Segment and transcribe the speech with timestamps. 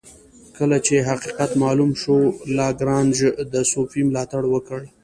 [0.57, 2.17] کله چې حقیقت معلوم شو
[2.57, 3.17] لاګرانژ
[3.53, 4.79] د صوفي ملاتړ وکړ.